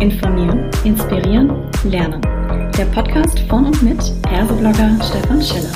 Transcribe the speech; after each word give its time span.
Informieren, 0.00 0.70
inspirieren, 0.82 1.70
lernen. 1.84 2.22
Der 2.78 2.86
Podcast 2.86 3.38
von 3.40 3.66
und 3.66 3.82
mit 3.82 4.00
Erbeblogger 4.32 4.96
Stefan 5.04 5.42
Schiller. 5.42 5.70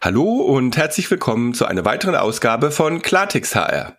Hallo 0.00 0.22
und 0.22 0.76
herzlich 0.76 1.10
willkommen 1.10 1.52
zu 1.52 1.66
einer 1.66 1.84
weiteren 1.84 2.14
Ausgabe 2.14 2.70
von 2.70 3.02
Klartext 3.02 3.56
HR. 3.56 3.96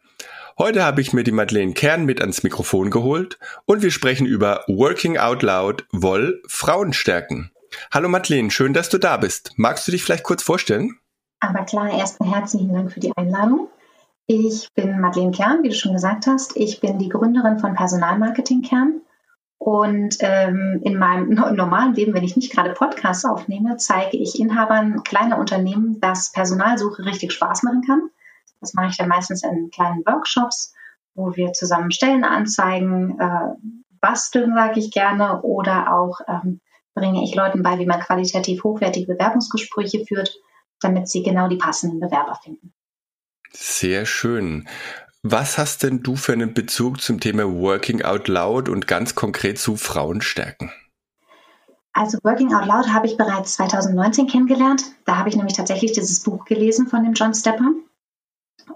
Heute 0.57 0.85
habe 0.85 1.01
ich 1.01 1.11
mir 1.11 1.25
die 1.25 1.33
Madeleine 1.33 1.73
Kern 1.73 2.05
mit 2.05 2.21
ans 2.21 2.43
Mikrofon 2.43 2.91
geholt 2.91 3.39
und 3.65 3.81
wir 3.81 3.91
sprechen 3.91 4.25
über 4.25 4.63
Working 4.67 5.17
Out 5.17 5.41
Loud 5.41 5.85
Woll 5.91 6.41
Frauen 6.47 6.93
stärken. 6.93 7.51
Hallo 7.91 8.07
Madeleine, 8.07 8.51
schön, 8.51 8.73
dass 8.73 8.87
du 8.87 8.99
da 8.99 9.17
bist. 9.17 9.51
Magst 9.57 9.85
du 9.85 9.91
dich 9.91 10.01
vielleicht 10.01 10.23
kurz 10.23 10.41
vorstellen? 10.43 10.97
Aber 11.39 11.63
klar, 11.65 11.89
erstmal 11.89 12.31
herzlichen 12.31 12.73
Dank 12.73 12.91
für 12.91 12.99
die 12.99 13.15
Einladung. 13.15 13.69
Ich 14.25 14.73
bin 14.73 14.99
Madeleine 14.99 15.31
Kern, 15.31 15.63
wie 15.63 15.69
du 15.69 15.75
schon 15.75 15.93
gesagt 15.93 16.27
hast. 16.27 16.57
Ich 16.57 16.81
bin 16.81 16.97
die 16.99 17.09
Gründerin 17.09 17.59
von 17.59 17.75
Personalmarketing 17.75 18.61
Kern. 18.61 19.01
Und 19.57 20.17
ähm, 20.19 20.81
in 20.83 20.97
meinem 20.97 21.29
normalen 21.55 21.93
Leben, 21.93 22.13
wenn 22.13 22.23
ich 22.23 22.35
nicht 22.35 22.51
gerade 22.51 22.73
Podcasts 22.73 23.25
aufnehme, 23.25 23.77
zeige 23.77 24.17
ich 24.17 24.39
Inhabern 24.39 25.03
kleiner 25.03 25.37
Unternehmen, 25.37 25.99
dass 26.01 26.31
Personalsuche 26.31 27.05
richtig 27.05 27.31
Spaß 27.31 27.63
machen 27.63 27.83
kann. 27.85 28.09
Das 28.59 28.73
mache 28.73 28.87
ich 28.87 28.97
dann 28.97 29.07
meistens 29.07 29.43
in 29.43 29.69
kleinen 29.69 30.05
Workshops, 30.05 30.73
wo 31.15 31.35
wir 31.35 31.53
zusammen 31.53 31.91
Stellen 31.91 32.23
anzeigen, 32.23 33.19
äh, 33.19 33.55
basteln, 34.01 34.53
sage 34.55 34.79
ich 34.79 34.91
gerne, 34.91 35.41
oder 35.41 35.93
auch 35.93 36.19
ähm, 36.27 36.59
bringe 36.93 37.23
ich 37.23 37.35
Leuten 37.35 37.63
bei, 37.63 37.77
wie 37.77 37.85
man 37.85 37.99
qualitativ 37.99 38.63
hochwertige 38.63 39.13
Bewerbungsgespräche 39.13 40.05
führt, 40.05 40.35
damit 40.81 41.07
sie 41.09 41.23
genau 41.23 41.47
die 41.47 41.57
passenden 41.57 41.99
Bewerber 41.99 42.39
finden. 42.43 42.73
Sehr 43.51 44.05
schön. 44.05 44.67
Was 45.23 45.57
hast 45.57 45.83
denn 45.83 46.03
du 46.03 46.15
für 46.15 46.33
einen 46.33 46.53
Bezug 46.53 47.01
zum 47.01 47.19
Thema 47.19 47.43
Working 47.43 48.03
Out 48.03 48.27
Loud 48.27 48.69
und 48.69 48.87
ganz 48.87 49.15
konkret 49.15 49.59
zu 49.59 49.75
Frauenstärken? 49.75 50.71
Also 51.93 52.19
Working 52.23 52.53
Out 52.53 52.67
Loud 52.67 52.93
habe 52.93 53.07
ich 53.07 53.17
bereits 53.17 53.55
2019 53.55 54.27
kennengelernt. 54.27 54.83
Da 55.05 55.17
habe 55.17 55.29
ich 55.29 55.35
nämlich 55.35 55.55
tatsächlich 55.55 55.93
dieses 55.93 56.21
Buch 56.21 56.45
gelesen 56.45 56.87
von 56.87 57.03
dem 57.03 57.13
John 57.13 57.33
Stepper 57.33 57.71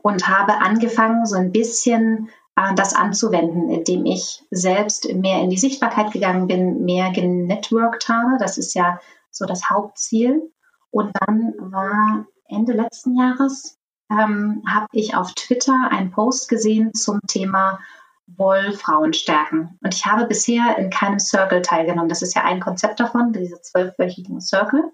und 0.01 0.27
habe 0.27 0.57
angefangen, 0.57 1.25
so 1.25 1.35
ein 1.35 1.51
bisschen 1.51 2.29
äh, 2.55 2.73
das 2.75 2.95
anzuwenden, 2.95 3.69
indem 3.69 4.05
ich 4.05 4.43
selbst 4.49 5.13
mehr 5.13 5.41
in 5.41 5.49
die 5.49 5.57
Sichtbarkeit 5.57 6.11
gegangen 6.11 6.47
bin, 6.47 6.83
mehr 6.83 7.11
genetworked 7.11 8.09
habe. 8.09 8.37
Das 8.39 8.57
ist 8.57 8.73
ja 8.73 8.99
so 9.29 9.45
das 9.45 9.69
Hauptziel. 9.69 10.51
Und 10.91 11.11
dann 11.19 11.53
war 11.57 12.25
Ende 12.47 12.73
letzten 12.73 13.17
Jahres, 13.17 13.77
ähm, 14.11 14.61
habe 14.67 14.87
ich 14.91 15.15
auf 15.15 15.33
Twitter 15.33 15.89
einen 15.89 16.11
Post 16.11 16.49
gesehen 16.49 16.93
zum 16.93 17.21
Thema 17.27 17.79
Woll 18.27 18.73
Frauen 18.73 19.13
stärken. 19.13 19.77
Und 19.81 19.93
ich 19.93 20.05
habe 20.05 20.25
bisher 20.25 20.77
in 20.77 20.89
keinem 20.89 21.19
Circle 21.19 21.61
teilgenommen. 21.61 22.09
Das 22.09 22.21
ist 22.21 22.35
ja 22.35 22.43
ein 22.43 22.59
Konzept 22.59 22.99
davon, 22.99 23.33
diese 23.33 23.61
zwölfwöchigen 23.61 24.41
Circle. 24.41 24.91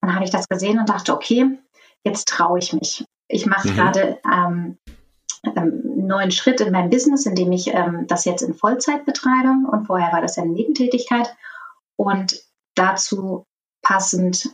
Dann 0.00 0.14
habe 0.14 0.24
ich 0.24 0.30
das 0.30 0.48
gesehen 0.48 0.78
und 0.78 0.88
dachte, 0.88 1.12
okay, 1.12 1.58
jetzt 2.04 2.28
traue 2.28 2.58
ich 2.58 2.72
mich. 2.72 3.04
Ich 3.28 3.46
mache 3.46 3.68
mhm. 3.68 3.74
gerade 3.74 4.18
ähm, 4.24 4.78
einen 5.42 6.06
neuen 6.06 6.30
Schritt 6.30 6.60
in 6.60 6.72
meinem 6.72 6.90
Business, 6.90 7.26
indem 7.26 7.52
ich 7.52 7.68
ähm, 7.68 8.06
das 8.06 8.24
jetzt 8.24 8.42
in 8.42 8.54
Vollzeit 8.54 9.04
betreibe. 9.04 9.54
Und 9.70 9.86
vorher 9.86 10.12
war 10.12 10.22
das 10.22 10.36
ja 10.36 10.44
eine 10.44 10.52
Nebentätigkeit. 10.52 11.34
Und 11.96 12.40
dazu 12.74 13.44
passend 13.82 14.50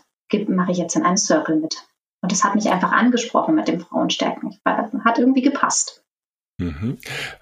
mache 0.49 0.73
ich 0.73 0.79
jetzt 0.79 0.97
in 0.97 1.05
einen 1.05 1.17
Circle 1.17 1.57
mit. 1.57 1.77
Und 2.21 2.31
das 2.31 2.45
hat 2.45 2.55
mich 2.55 2.71
einfach 2.71 2.93
angesprochen 2.93 3.55
mit 3.55 3.69
dem 3.69 3.81
Frauenstärken. 3.81 4.59
Hat 4.65 5.19
irgendwie 5.19 5.43
gepasst. 5.43 6.03
Mhm. 6.59 6.99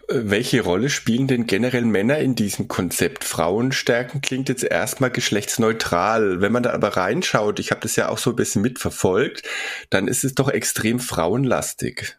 Äh, 0.09 0.15
welche 0.25 0.62
Rolle 0.62 0.89
spielen 0.89 1.27
denn 1.27 1.47
generell 1.47 1.84
Männer 1.84 2.19
in 2.19 2.34
diesem 2.34 2.69
Konzept? 2.69 3.25
Frauenstärken 3.25 4.21
klingt 4.21 4.49
jetzt 4.49 4.65
erstmal 4.65 5.11
geschlechtsneutral. 5.11 6.41
Wenn 6.41 6.53
man 6.53 6.62
da 6.62 6.73
aber 6.73 6.97
reinschaut, 6.97 7.59
ich 7.59 7.71
habe 7.71 7.83
das 7.83 7.97
ja 7.97 8.09
auch 8.09 8.19
so 8.19 8.31
ein 8.31 8.37
bisschen 8.37 8.62
mitverfolgt, 8.62 9.43
dann 9.91 10.09
ist 10.09 10.25
es 10.25 10.34
doch 10.34 10.49
extrem 10.49 11.01
frauenlastig. 11.01 12.17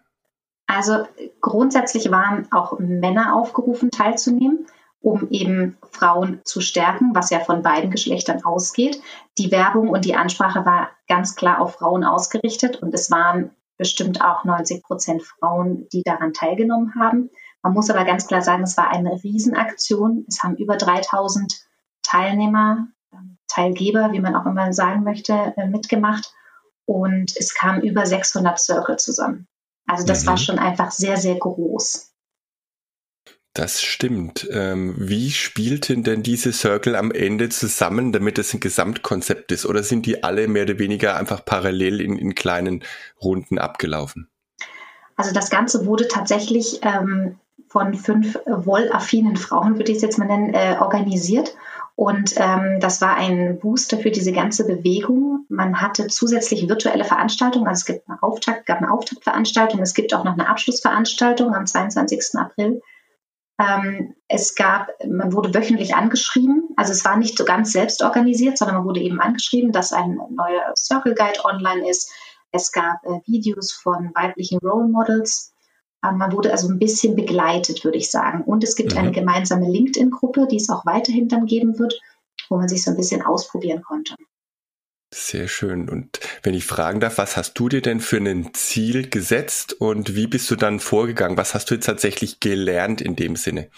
Also 0.68 1.08
grundsätzlich 1.42 2.12
waren 2.12 2.52
auch 2.52 2.80
Männer 2.80 3.36
aufgerufen, 3.36 3.92
teilzunehmen 3.92 4.68
um 5.02 5.30
eben 5.32 5.78
Frauen 5.92 6.42
zu 6.46 6.62
stärken, 6.62 7.12
was 7.14 7.32
ja 7.32 7.40
von 7.40 7.64
beiden 7.64 7.90
Geschlechtern 7.90 8.44
ausgeht. 8.44 9.02
Die 9.38 9.52
Werbung 9.52 9.90
und 9.90 10.06
die 10.06 10.16
Ansprache 10.16 10.66
war 10.66 10.90
ganz 11.08 11.36
klar 11.36 11.60
auf 11.60 11.74
Frauen 11.74 12.04
ausgerichtet 12.04 12.82
und 12.82 12.94
es 12.94 13.10
waren 13.10 13.52
bestimmt 13.78 14.24
auch 14.24 14.44
90 14.46 14.84
Prozent 14.84 15.24
Frauen, 15.24 15.88
die 15.92 16.04
daran 16.04 16.34
teilgenommen 16.34 16.94
haben. 16.96 17.32
Man 17.64 17.74
muss 17.74 17.90
aber 17.90 18.06
ganz 18.06 18.28
klar 18.28 18.42
sagen, 18.42 18.64
es 18.64 18.78
war 18.78 18.90
eine 18.90 19.24
Riesenaktion. 19.24 20.26
Es 20.28 20.44
haben 20.44 20.56
über 20.56 20.78
3000 20.78 21.66
Teilnehmer, 22.04 22.88
Teilgeber, 23.48 24.12
wie 24.14 24.20
man 24.20 24.36
auch 24.36 24.46
immer 24.46 24.72
sagen 24.72 25.04
möchte, 25.04 25.54
äh, 25.58 25.68
mitgemacht. 25.68 26.32
Und 26.86 27.36
es 27.38 27.54
kamen 27.54 27.82
über 27.82 28.06
600 28.06 28.60
Circle 28.60 28.98
zusammen. 28.98 29.48
Also 29.88 30.06
das 30.06 30.24
mhm. 30.24 30.28
war 30.28 30.38
schon 30.38 30.60
einfach 30.60 30.92
sehr, 30.92 31.18
sehr 31.18 31.36
groß. 31.36 32.11
Das 33.54 33.82
stimmt. 33.82 34.48
Ähm, 34.52 34.96
wie 34.98 35.30
spielten 35.30 36.04
denn 36.04 36.24
diese 36.24 36.54
Circle 36.54 36.96
am 36.96 37.12
Ende 37.12 37.50
zusammen, 37.50 38.14
damit 38.14 38.40
es 38.40 38.54
ein 38.54 38.62
Gesamtkonzept 38.62 39.52
ist? 39.52 39.66
Oder 39.66 39.84
sind 39.84 40.06
die 40.06 40.24
alle 40.24 40.48
mehr 40.48 40.64
oder 40.64 40.80
weniger 40.80 41.18
einfach 41.18 41.44
parallel 41.44 42.00
in, 42.00 42.18
in 42.18 42.34
kleinen 42.34 42.84
Runden 43.22 43.60
abgelaufen? 43.60 44.30
Also 45.18 45.34
das 45.34 45.50
Ganze 45.50 45.86
wurde 45.86 46.08
tatsächlich 46.08 46.80
ähm, 46.84 47.40
von 47.68 47.94
fünf 47.94 48.40
wollaffinen 48.46 49.36
Frauen, 49.36 49.78
würde 49.78 49.92
ich 49.92 49.98
es 49.98 50.02
jetzt 50.02 50.18
mal 50.18 50.26
nennen, 50.26 50.54
äh, 50.54 50.78
organisiert. 50.80 51.56
Und 51.96 52.34
ähm, 52.38 52.80
das 52.80 53.02
war 53.02 53.16
ein 53.16 53.60
Booster 53.60 53.98
für 53.98 54.12
diese 54.12 54.32
ganze 54.32 54.66
Bewegung. 54.66 55.46
Man 55.50 55.82
hatte 55.82 56.08
zusätzlich 56.08 56.70
virtuelle 56.70 57.04
Veranstaltungen. 57.04 57.68
Also 57.68 57.82
es 57.82 57.86
gibt 57.86 58.10
eine 58.10 58.24
Auftakt, 58.24 58.66
gab 58.66 58.78
eine 58.78 58.92
Auftaktveranstaltung. 58.92 59.82
Es 59.82 59.94
gibt 59.94 60.14
auch 60.14 60.24
noch 60.24 60.34
eine 60.34 60.48
Abschlussveranstaltung 60.48 61.54
am 61.54 61.66
22. 61.66 62.40
April. 62.40 62.82
Ähm, 63.62 64.16
es 64.28 64.56
gab, 64.56 64.90
man 65.06 65.34
wurde 65.34 65.54
wöchentlich 65.54 65.94
angeschrieben. 65.94 66.70
Also 66.78 66.94
es 66.94 67.06
war 67.06 67.18
nicht 67.18 67.38
so 67.38 67.46
ganz 67.46 67.72
selbst 67.72 68.02
organisiert, 68.02 68.58
sondern 68.58 68.78
man 68.78 68.86
wurde 68.86 69.02
eben 69.02 69.20
angeschrieben, 69.20 69.72
dass 69.72 69.94
ein 69.94 70.16
neuer 70.16 70.74
Circle 70.76 71.14
Guide 71.14 71.44
online 71.46 71.88
ist. 71.88 72.12
Es 72.52 72.72
gab 72.72 73.06
äh, 73.06 73.20
Videos 73.26 73.72
von 73.72 74.12
weiblichen 74.16 74.60
Role 74.60 74.88
Models. 74.88 75.54
Ähm, 76.04 76.18
man 76.18 76.32
wurde 76.32 76.52
also 76.52 76.70
ein 76.70 76.80
bisschen 76.80 77.16
begleitet, 77.16 77.84
würde 77.84 77.98
ich 77.98 78.10
sagen. 78.10 78.44
Und 78.44 78.64
es 78.64 78.76
gibt 78.76 78.94
mhm. 78.94 79.00
eine 79.00 79.12
gemeinsame 79.12 79.70
LinkedIn-Gruppe, 79.70 80.48
die 80.50 80.58
es 80.58 80.70
auch 80.70 80.86
weiterhin 80.86 81.28
dann 81.28 81.46
geben 81.46 81.78
wird, 81.78 82.00
wo 82.50 82.58
man 82.58 82.68
sich 82.68 82.84
so 82.84 82.92
ein 82.92 82.98
bisschen 82.98 83.22
ausprobieren 83.22 83.84
konnte. 83.84 84.16
Sehr 85.14 85.48
schön. 85.48 85.90
Und 85.90 86.20
wenn 86.44 86.54
ich 86.54 86.66
fragen 86.66 87.00
darf, 87.00 87.18
was 87.18 87.38
hast 87.38 87.54
du 87.54 87.70
dir 87.70 87.82
denn 87.82 88.00
für 88.00 88.18
ein 88.18 88.54
Ziel 88.54 89.10
gesetzt 89.10 89.74
und 89.74 90.16
wie 90.16 90.28
bist 90.28 90.50
du 90.50 90.56
dann 90.56 90.80
vorgegangen? 90.80 91.38
Was 91.38 91.54
hast 91.54 91.70
du 91.70 91.76
jetzt 91.76 91.86
tatsächlich 91.86 92.40
gelernt 92.40 93.02
in 93.02 93.16
dem 93.16 93.36
Sinne? 93.36 93.70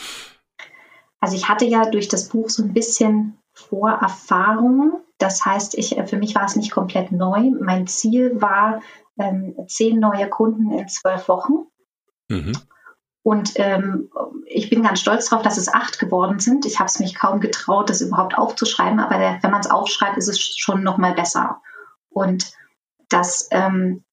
Also 1.20 1.36
ich 1.36 1.48
hatte 1.48 1.66
ja 1.66 1.90
durch 1.90 2.08
das 2.08 2.30
Buch 2.30 2.50
so 2.50 2.64
ein 2.64 2.74
bisschen 2.74 3.38
Vorerfahrung. 3.54 5.02
Das 5.18 5.46
heißt, 5.46 5.76
ich, 5.78 5.96
für 6.06 6.18
mich 6.18 6.36
war 6.36 6.46
es 6.46 6.56
nicht 6.56 6.72
komplett 6.72 7.12
neu. 7.12 7.52
Mein 7.60 7.88
Ziel 7.88 8.42
war 8.42 8.82
ähm, 9.18 9.56
zehn 9.68 10.00
neue 10.00 10.28
Kunden 10.30 10.72
in 10.72 10.88
zwölf 10.88 11.28
Wochen. 11.28 11.68
Mhm. 12.30 12.54
Und 13.24 13.54
ähm, 13.56 14.10
ich 14.46 14.70
bin 14.70 14.84
ganz 14.84 15.00
stolz 15.00 15.30
darauf, 15.30 15.44
dass 15.44 15.58
es 15.58 15.74
acht 15.74 15.98
geworden 15.98 16.40
sind. 16.40 16.66
Ich 16.66 16.80
habe 16.80 16.88
es 16.88 17.00
mich 17.00 17.16
kaum 17.16 17.40
getraut, 17.40 17.90
das 17.90 18.02
überhaupt 18.02 18.38
aufzuschreiben, 18.38 19.00
aber 19.00 19.18
der, 19.18 19.40
wenn 19.42 19.52
man 19.52 19.62
es 19.62 19.72
aufschreibt, 19.72 20.18
ist 20.18 20.28
es 20.28 20.42
schon 20.42 20.84
noch 20.84 20.98
mal 20.98 21.14
besser. 21.14 21.62
Und 22.14 22.54
das, 23.10 23.48
ähm, 23.52 24.04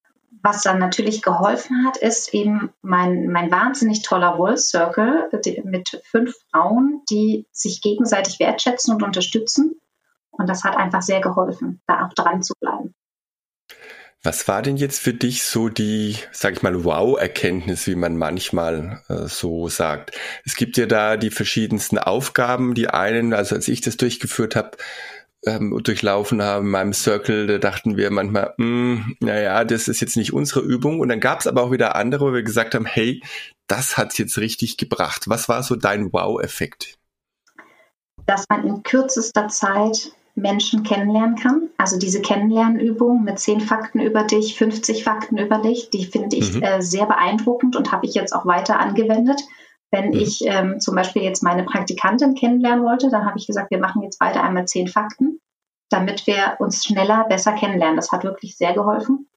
was 0.43 0.63
dann 0.63 0.79
natürlich 0.79 1.21
geholfen 1.21 1.85
hat, 1.85 1.97
ist 1.97 2.33
eben 2.33 2.71
mein, 2.81 3.27
mein 3.27 3.51
wahnsinnig 3.51 4.01
toller 4.01 4.39
Wall 4.39 4.57
Circle 4.57 5.29
mit 5.63 6.01
fünf 6.03 6.35
Frauen, 6.49 7.01
die 7.09 7.47
sich 7.51 7.81
gegenseitig 7.81 8.39
wertschätzen 8.39 8.93
und 8.95 9.03
unterstützen. 9.03 9.79
Und 10.31 10.49
das 10.49 10.63
hat 10.63 10.75
einfach 10.77 11.01
sehr 11.01 11.21
geholfen, 11.21 11.81
da 11.87 12.05
auch 12.05 12.13
dran 12.13 12.41
zu 12.41 12.53
bleiben. 12.59 12.95
Was 14.23 14.47
war 14.47 14.61
denn 14.61 14.77
jetzt 14.77 14.99
für 15.01 15.15
dich 15.15 15.43
so 15.43 15.67
die, 15.67 16.15
sag 16.31 16.53
ich 16.53 16.61
mal, 16.61 16.83
Wow-Erkenntnis, 16.83 17.87
wie 17.87 17.95
man 17.95 18.17
manchmal 18.17 19.01
äh, 19.09 19.27
so 19.27 19.67
sagt? 19.67 20.15
Es 20.45 20.55
gibt 20.55 20.77
ja 20.77 20.85
da 20.85 21.17
die 21.17 21.31
verschiedensten 21.31 21.97
Aufgaben. 21.97 22.75
Die 22.75 22.87
einen, 22.87 23.33
also 23.33 23.55
als 23.55 23.67
ich 23.67 23.81
das 23.81 23.97
durchgeführt 23.97 24.55
habe, 24.55 24.77
ähm, 25.45 25.79
durchlaufen 25.83 26.41
haben 26.41 26.65
in 26.65 26.71
meinem 26.71 26.93
Circle, 26.93 27.47
da 27.47 27.57
dachten 27.57 27.97
wir 27.97 28.11
manchmal, 28.11 28.53
hm, 28.57 29.15
naja, 29.19 29.63
das 29.63 29.87
ist 29.87 29.99
jetzt 29.99 30.17
nicht 30.17 30.33
unsere 30.33 30.61
Übung. 30.61 30.99
Und 30.99 31.09
dann 31.09 31.19
gab 31.19 31.39
es 31.39 31.47
aber 31.47 31.63
auch 31.63 31.71
wieder 31.71 31.95
andere, 31.95 32.27
wo 32.27 32.33
wir 32.33 32.43
gesagt 32.43 32.75
haben, 32.75 32.85
hey, 32.85 33.21
das 33.67 33.97
hat's 33.97 34.17
jetzt 34.17 34.37
richtig 34.37 34.77
gebracht. 34.77 35.27
Was 35.27 35.49
war 35.49 35.63
so 35.63 35.75
dein 35.75 36.13
Wow-Effekt? 36.13 36.97
Dass 38.25 38.45
man 38.49 38.67
in 38.67 38.83
kürzester 38.83 39.47
Zeit 39.47 40.11
Menschen 40.35 40.83
kennenlernen 40.83 41.35
kann. 41.35 41.69
Also 41.77 41.97
diese 41.97 42.21
Kennenlernübung 42.21 43.23
mit 43.23 43.39
zehn 43.39 43.59
Fakten 43.59 43.99
über 43.99 44.23
dich, 44.23 44.57
50 44.57 45.03
Fakten 45.03 45.37
über 45.37 45.57
dich, 45.57 45.89
die 45.89 46.05
finde 46.05 46.37
ich 46.37 46.55
mhm. 46.55 46.63
äh, 46.63 46.81
sehr 46.81 47.05
beeindruckend 47.05 47.75
und 47.75 47.91
habe 47.91 48.05
ich 48.05 48.13
jetzt 48.13 48.33
auch 48.33 48.45
weiter 48.45 48.79
angewendet. 48.79 49.41
Wenn 49.91 50.09
mhm. 50.09 50.19
ich 50.19 50.41
ähm, 50.45 50.79
zum 50.79 50.95
Beispiel 50.95 51.21
jetzt 51.21 51.43
meine 51.43 51.63
Praktikantin 51.63 52.33
kennenlernen 52.35 52.85
wollte, 52.85 53.09
dann 53.09 53.25
habe 53.25 53.37
ich 53.37 53.47
gesagt, 53.47 53.71
wir 53.71 53.79
machen 53.79 54.01
jetzt 54.03 54.19
beide 54.19 54.41
einmal 54.41 54.65
zehn 54.65 54.87
Fakten, 54.87 55.30
damit 55.91 56.25
wir 56.25 56.55
uns 56.59 56.85
schneller, 56.85 57.25
besser 57.27 57.53
kennenlernen. 57.53 57.97
Das 57.97 58.11
hat 58.11 58.23
wirklich 58.23 58.57
sehr 58.57 58.73
geholfen. 58.73 59.29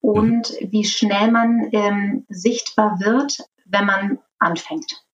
Und 0.00 0.52
mhm. 0.60 0.72
wie 0.72 0.84
schnell 0.84 1.30
man 1.30 1.68
ähm, 1.72 2.26
sichtbar 2.28 3.00
wird, 3.00 3.38
wenn 3.64 3.86
man 3.86 4.18
anfängt. 4.38 5.04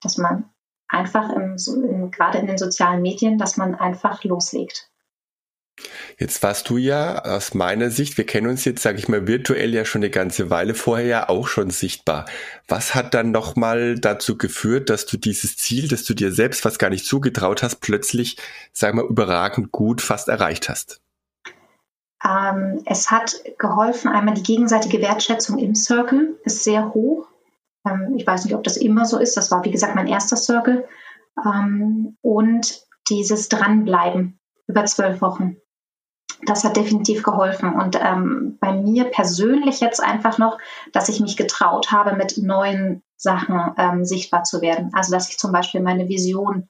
Dass 0.00 0.16
man 0.16 0.50
einfach 0.88 1.30
im, 1.30 1.56
in, 1.82 2.10
gerade 2.10 2.38
in 2.38 2.46
den 2.46 2.58
sozialen 2.58 3.02
Medien, 3.02 3.38
dass 3.38 3.56
man 3.56 3.74
einfach 3.74 4.22
loslegt. 4.22 4.90
Jetzt 6.18 6.42
warst 6.42 6.68
du 6.70 6.76
ja 6.76 7.24
aus 7.24 7.54
meiner 7.54 7.90
Sicht, 7.90 8.16
wir 8.16 8.24
kennen 8.24 8.46
uns 8.46 8.64
jetzt, 8.64 8.82
sage 8.82 8.98
ich 8.98 9.08
mal, 9.08 9.26
virtuell 9.26 9.74
ja 9.74 9.84
schon 9.84 10.00
eine 10.00 10.10
ganze 10.10 10.48
Weile 10.48 10.74
vorher 10.74 11.06
ja 11.06 11.28
auch 11.28 11.48
schon 11.48 11.70
sichtbar. 11.70 12.26
Was 12.68 12.94
hat 12.94 13.14
dann 13.14 13.32
nochmal 13.32 13.96
dazu 13.96 14.38
geführt, 14.38 14.88
dass 14.88 15.06
du 15.06 15.16
dieses 15.16 15.56
Ziel, 15.56 15.88
das 15.88 16.04
du 16.04 16.14
dir 16.14 16.32
selbst 16.32 16.62
fast 16.62 16.78
gar 16.78 16.90
nicht 16.90 17.06
zugetraut 17.06 17.62
hast, 17.62 17.76
plötzlich, 17.80 18.36
sag 18.72 18.94
mal, 18.94 19.04
überragend 19.04 19.72
gut 19.72 20.00
fast 20.00 20.28
erreicht 20.28 20.68
hast? 20.68 21.00
Ähm, 22.24 22.82
es 22.86 23.10
hat 23.10 23.34
geholfen, 23.58 24.10
einmal 24.10 24.34
die 24.34 24.42
gegenseitige 24.42 25.02
Wertschätzung 25.02 25.58
im 25.58 25.74
Circle 25.74 26.38
ist 26.44 26.64
sehr 26.64 26.94
hoch. 26.94 27.26
Ähm, 27.86 28.14
ich 28.16 28.26
weiß 28.26 28.44
nicht, 28.44 28.54
ob 28.54 28.62
das 28.62 28.76
immer 28.76 29.04
so 29.04 29.18
ist. 29.18 29.36
Das 29.36 29.50
war, 29.50 29.64
wie 29.64 29.70
gesagt, 29.70 29.94
mein 29.94 30.06
erster 30.06 30.36
Circle. 30.36 30.86
Ähm, 31.44 32.16
und 32.22 32.86
dieses 33.10 33.48
Dranbleiben 33.48 34.38
über 34.66 34.86
zwölf 34.86 35.20
Wochen 35.20 35.56
das 36.42 36.64
hat 36.64 36.76
definitiv 36.76 37.22
geholfen. 37.22 37.74
Und 37.74 37.98
ähm, 38.00 38.58
bei 38.60 38.72
mir 38.72 39.04
persönlich 39.04 39.80
jetzt 39.80 40.02
einfach 40.02 40.38
noch, 40.38 40.58
dass 40.92 41.08
ich 41.08 41.20
mich 41.20 41.36
getraut 41.36 41.90
habe, 41.90 42.16
mit 42.16 42.38
neuen 42.38 43.02
Sachen 43.16 43.74
ähm, 43.78 44.04
sichtbar 44.04 44.44
zu 44.44 44.60
werden. 44.60 44.90
Also 44.94 45.12
dass 45.12 45.30
ich 45.30 45.38
zum 45.38 45.52
Beispiel 45.52 45.80
meine 45.80 46.08
Vision 46.08 46.68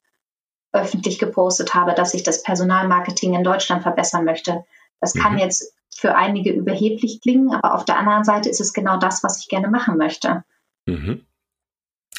öffentlich 0.72 1.18
gepostet 1.18 1.74
habe, 1.74 1.94
dass 1.94 2.14
ich 2.14 2.22
das 2.22 2.42
Personalmarketing 2.42 3.34
in 3.34 3.44
Deutschland 3.44 3.82
verbessern 3.82 4.24
möchte. 4.24 4.64
Das 5.00 5.14
mhm. 5.14 5.20
kann 5.20 5.38
jetzt 5.38 5.74
für 5.94 6.16
einige 6.16 6.50
überheblich 6.50 7.20
klingen, 7.20 7.52
aber 7.54 7.74
auf 7.74 7.84
der 7.84 7.98
anderen 7.98 8.24
Seite 8.24 8.48
ist 8.48 8.60
es 8.60 8.72
genau 8.72 8.96
das, 8.96 9.22
was 9.22 9.40
ich 9.40 9.48
gerne 9.48 9.68
machen 9.68 9.96
möchte. 9.96 10.44
Mhm. 10.86 11.24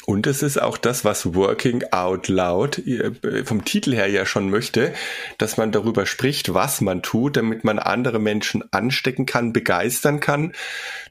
Und 0.06 0.28
es 0.28 0.44
ist 0.44 0.62
auch 0.62 0.78
das, 0.78 1.04
was 1.04 1.34
Working 1.34 1.82
Out 1.90 2.28
Loud 2.28 2.78
äh, 2.78 3.44
vom 3.44 3.64
Titel 3.64 3.92
her 3.92 4.06
ja 4.06 4.24
schon 4.24 4.50
möchte, 4.50 4.94
dass 5.36 5.56
man 5.56 5.72
darüber 5.72 6.06
spricht, 6.06 6.54
was 6.54 6.80
man 6.80 7.02
tut, 7.02 7.36
damit 7.36 7.64
man 7.64 7.80
andere 7.80 8.20
Menschen 8.20 8.62
anstecken 8.72 9.26
kann, 9.26 9.52
begeistern 9.52 10.20
kann, 10.20 10.52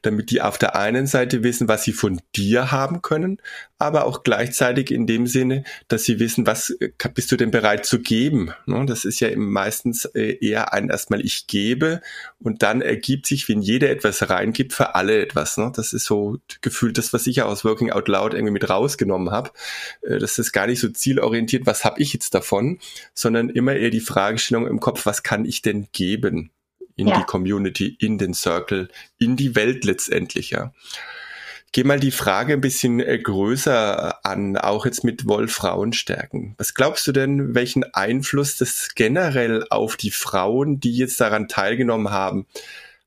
damit 0.00 0.30
die 0.30 0.40
auf 0.40 0.56
der 0.56 0.76
einen 0.76 1.06
Seite 1.06 1.42
wissen, 1.42 1.68
was 1.68 1.84
sie 1.84 1.92
von 1.92 2.22
dir 2.34 2.72
haben 2.72 3.02
können, 3.02 3.36
aber 3.78 4.06
auch 4.06 4.22
gleichzeitig 4.22 4.90
in 4.90 5.06
dem 5.06 5.26
Sinne, 5.26 5.64
dass 5.88 6.04
sie 6.04 6.18
wissen, 6.18 6.46
was 6.46 6.70
äh, 6.70 6.90
bist 7.12 7.30
du 7.30 7.36
denn 7.36 7.50
bereit 7.50 7.84
zu 7.84 8.00
geben. 8.00 8.54
Ne, 8.64 8.86
das 8.86 9.04
ist 9.04 9.20
ja 9.20 9.28
meistens 9.36 10.06
äh, 10.06 10.38
eher 10.40 10.72
ein 10.72 10.88
erstmal 10.88 11.20
ich 11.20 11.46
gebe 11.46 12.00
und 12.38 12.62
dann 12.62 12.80
ergibt 12.80 13.26
sich, 13.26 13.46
wenn 13.50 13.60
jeder 13.60 13.90
etwas 13.90 14.30
reingibt, 14.30 14.72
für 14.72 14.94
alle 14.94 15.20
etwas. 15.20 15.58
Ne. 15.58 15.70
Das 15.76 15.92
ist 15.92 16.06
so 16.06 16.38
gefühlt 16.62 16.96
das, 16.96 17.12
was 17.12 17.26
ich 17.26 17.36
ja 17.36 17.44
aus 17.44 17.62
Working 17.62 17.90
Out 17.90 18.08
Loud 18.08 18.32
irgendwie 18.32 18.54
mit 18.54 18.70
raus 18.70 18.85
rausgenommen 18.86 19.30
habe. 19.30 19.50
Äh, 20.02 20.18
das 20.18 20.38
ist 20.38 20.52
gar 20.52 20.66
nicht 20.66 20.80
so 20.80 20.88
zielorientiert, 20.88 21.66
was 21.66 21.84
habe 21.84 22.00
ich 22.00 22.12
jetzt 22.12 22.34
davon, 22.34 22.78
sondern 23.14 23.50
immer 23.50 23.74
eher 23.74 23.90
die 23.90 24.00
Fragestellung 24.00 24.66
im 24.66 24.80
Kopf, 24.80 25.06
was 25.06 25.22
kann 25.22 25.44
ich 25.44 25.62
denn 25.62 25.88
geben 25.92 26.50
in 26.94 27.08
ja. 27.08 27.18
die 27.18 27.24
Community, 27.24 27.96
in 28.00 28.18
den 28.18 28.32
Circle, 28.32 28.88
in 29.18 29.36
die 29.36 29.54
Welt 29.54 29.84
letztendlich, 29.84 30.50
ja. 30.50 30.72
Geh 31.72 31.84
mal 31.84 32.00
die 32.00 32.12
Frage 32.12 32.54
ein 32.54 32.62
bisschen 32.62 33.00
äh, 33.00 33.18
größer 33.18 34.24
an, 34.24 34.56
auch 34.56 34.86
jetzt 34.86 35.04
mit 35.04 35.26
Woll-Frauenstärken. 35.26 36.54
Was 36.56 36.72
glaubst 36.72 37.06
du 37.06 37.12
denn, 37.12 37.54
welchen 37.54 37.84
Einfluss 37.92 38.56
das 38.56 38.94
generell 38.94 39.66
auf 39.68 39.96
die 39.96 40.12
Frauen, 40.12 40.80
die 40.80 40.96
jetzt 40.96 41.20
daran 41.20 41.48
teilgenommen 41.48 42.10
haben, 42.10 42.46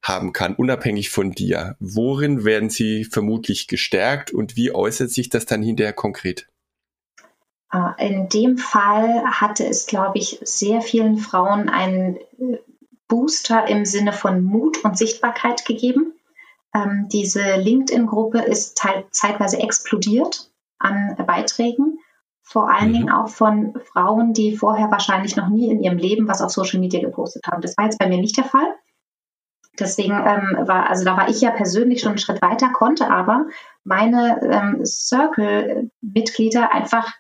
haben 0.02 0.34
kann, 0.34 0.56
unabhängig 0.56 1.10
von 1.10 1.32
dir. 1.32 1.76
Worin 1.80 2.46
werden 2.46 2.70
sie 2.70 3.06
vermutlich 3.06 3.68
gestärkt 3.68 4.32
und 4.32 4.56
wie 4.56 4.74
äußert 4.74 5.12
sich 5.12 5.30
das 5.30 5.46
dann 5.46 5.62
hinterher 5.62 5.94
konkret? 5.94 6.48
Ah, 7.70 7.94
in 8.00 8.30
dem 8.30 8.58
Fall 8.58 9.24
hatte 9.26 9.66
es, 9.68 9.86
glaube 9.86 10.18
ich, 10.18 10.40
sehr 10.44 10.82
vielen 10.82 11.18
Frauen 11.18 11.70
einen 11.70 12.18
äh, 12.18 12.58
Booster 13.08 13.68
im 13.68 13.86
Sinne 13.86 14.12
von 14.14 14.44
Mut 14.44 14.84
und 14.84 14.98
Sichtbarkeit 14.98 15.66
gegeben. 15.66 16.14
Ähm, 16.74 17.08
diese 17.12 17.58
LinkedIn-Gruppe 17.58 18.40
ist 18.40 18.82
zeitweise 19.12 19.60
explodiert 19.60 20.52
an 20.80 21.16
Beiträgen, 21.28 22.00
vor 22.42 22.72
allen 22.72 22.90
mhm. 22.90 22.94
Dingen 22.94 23.10
auch 23.12 23.28
von 23.28 23.76
Frauen, 23.92 24.34
die 24.34 24.58
vorher 24.58 24.90
wahrscheinlich 24.90 25.36
noch 25.36 25.50
nie 25.50 25.70
in 25.70 25.84
ihrem 25.84 25.98
Leben 25.98 26.28
was 26.28 26.42
auf 26.42 26.50
Social 26.52 26.80
Media 26.80 27.00
gepostet 27.02 27.46
haben. 27.46 27.62
Das 27.62 27.78
war 27.78 27.86
jetzt 27.86 28.00
bei 28.00 28.08
mir 28.08 28.20
nicht 28.20 28.38
der 28.38 28.46
Fall. 28.46 28.76
Deswegen 29.80 30.14
ähm, 30.14 30.68
war, 30.68 30.90
also 30.90 31.06
da 31.06 31.18
war 31.18 31.30
ich 31.30 31.42
ja 31.42 31.52
persönlich 31.52 32.02
schon 32.02 32.12
einen 32.12 32.18
Schritt 32.18 32.42
weiter, 32.42 32.70
konnte 32.70 33.10
aber 33.10 33.48
meine 33.84 34.40
ähm, 34.44 34.86
Circle-Mitglieder 34.86 36.74
einfach 36.74 37.14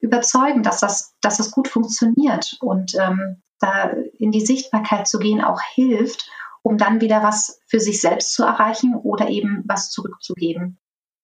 überzeugen, 0.00 0.62
dass 0.62 0.80
das, 0.80 1.14
dass 1.20 1.36
das 1.36 1.50
gut 1.50 1.68
funktioniert 1.68 2.56
und 2.60 2.94
ähm, 2.94 3.42
da 3.60 3.90
in 4.18 4.32
die 4.32 4.44
Sichtbarkeit 4.44 5.06
zu 5.06 5.18
gehen 5.18 5.42
auch 5.42 5.60
hilft, 5.74 6.28
um 6.62 6.78
dann 6.78 7.00
wieder 7.00 7.22
was 7.22 7.60
für 7.66 7.80
sich 7.80 8.00
selbst 8.00 8.34
zu 8.34 8.42
erreichen 8.42 8.94
oder 8.94 9.28
eben 9.28 9.62
was 9.66 9.90
zurückzugeben. 9.90 10.78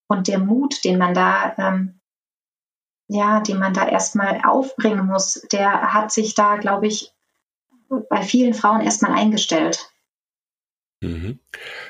Und 0.07 0.29
der 0.29 0.39
Mut, 0.39 0.85
den 0.85 0.99
man 0.99 1.15
da, 1.15 1.55
ähm, 1.59 2.01
ja, 3.09 3.41
den 3.41 3.59
man 3.59 3.75
da 3.75 3.87
erstmal 3.89 4.41
aufbringen 4.45 5.07
muss, 5.07 5.47
der 5.53 5.95
hat 5.95 6.13
sich 6.13 6.35
da, 6.35 6.57
glaube 6.57 6.87
ich, 6.87 7.13
bei 7.89 8.23
vielen 8.23 8.55
Frauen 8.55 8.81
erstmal 8.81 9.13
eingestellt. 9.13 9.91
Mhm. 11.01 11.41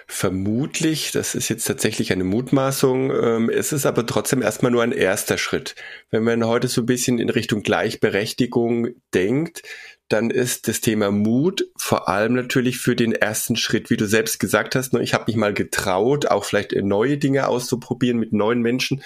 Vermutlich, 0.09 1.13
das 1.13 1.37
ist 1.37 1.49
jetzt 1.49 1.65
tatsächlich 1.65 2.13
eine 2.13 2.25
Mutmaßung, 2.25 3.13
ähm, 3.13 3.51
es 3.51 3.73
ist 3.73 3.87
aber 3.87 4.05
trotzdem 4.05 4.43
erstmal 4.43 4.73
nur 4.73 4.83
ein 4.83 4.91
erster 4.91 5.39
Schritt. 5.39 5.77
Wenn 6.11 6.25
man 6.25 6.45
heute 6.45 6.67
so 6.67 6.83
ein 6.83 6.87
bisschen 6.87 7.21
in 7.21 7.31
Richtung 7.31 7.63
Gleichberechtigung 7.63 8.89
denkt, 9.15 9.63
dann 10.09 10.31
ist 10.31 10.67
das 10.67 10.81
Thema 10.81 11.11
Mut 11.13 11.69
vor 11.77 12.09
allem 12.09 12.35
natürlich 12.35 12.79
für 12.79 12.97
den 12.97 13.13
ersten 13.13 13.57
Schritt, 13.57 13.91
wie 13.91 13.97
du 13.97 14.07
selbst 14.07 14.41
gesagt 14.41 14.75
hast, 14.75 14.93
ne, 14.93 15.03
ich 15.03 15.15
habe 15.15 15.25
mich 15.29 15.37
mal 15.37 15.55
getraut, 15.55 16.27
auch 16.27 16.45
vielleicht 16.45 16.73
neue 16.73 17.19
Dinge 17.19 17.47
auszuprobieren, 17.47 18.19
mit 18.19 18.33
neuen 18.33 18.61
Menschen 18.61 19.03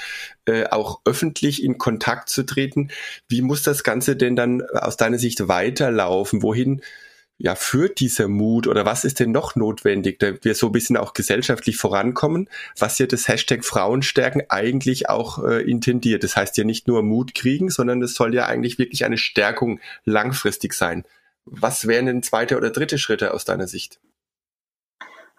äh, 0.46 0.64
auch 0.64 1.00
öffentlich 1.04 1.62
in 1.62 1.76
Kontakt 1.76 2.30
zu 2.30 2.44
treten. 2.44 2.88
Wie 3.28 3.42
muss 3.42 3.62
das 3.62 3.82
Ganze 3.82 4.16
denn 4.16 4.36
dann 4.36 4.62
aus 4.62 4.96
deiner 4.96 5.18
Sicht 5.18 5.48
weiterlaufen? 5.48 6.42
Wohin 6.42 6.82
ja, 7.42 7.54
führt 7.54 8.00
dieser 8.00 8.28
Mut 8.28 8.66
oder 8.66 8.84
was 8.84 9.04
ist 9.04 9.18
denn 9.18 9.32
noch 9.32 9.56
notwendig, 9.56 10.18
da 10.18 10.32
wir 10.42 10.54
so 10.54 10.66
ein 10.66 10.72
bisschen 10.72 10.98
auch 10.98 11.14
gesellschaftlich 11.14 11.78
vorankommen, 11.78 12.50
was 12.78 12.98
ja 12.98 13.06
das 13.06 13.28
Hashtag 13.28 13.64
Frauenstärken 13.64 14.42
eigentlich 14.50 15.08
auch 15.08 15.42
äh, 15.42 15.62
intendiert. 15.62 16.22
Das 16.22 16.36
heißt 16.36 16.58
ja 16.58 16.64
nicht 16.64 16.86
nur 16.86 17.02
Mut 17.02 17.34
kriegen, 17.34 17.70
sondern 17.70 18.02
es 18.02 18.14
soll 18.14 18.34
ja 18.34 18.44
eigentlich 18.44 18.78
wirklich 18.78 19.06
eine 19.06 19.16
Stärkung 19.16 19.80
langfristig 20.04 20.74
sein. 20.74 21.04
Was 21.46 21.86
wären 21.86 22.06
denn 22.06 22.22
zweite 22.22 22.58
oder 22.58 22.68
dritte 22.68 22.98
Schritte 22.98 23.32
aus 23.32 23.46
deiner 23.46 23.66
Sicht? 23.66 24.00